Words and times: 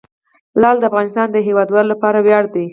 لعل 0.61 0.77
د 0.79 0.83
افغانستان 0.89 1.27
د 1.31 1.37
هیوادوالو 1.47 1.91
لپاره 1.93 2.17
ویاړ 2.25 2.45
دی. 2.55 2.65